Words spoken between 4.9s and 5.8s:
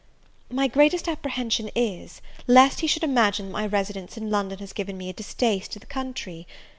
me a distaste to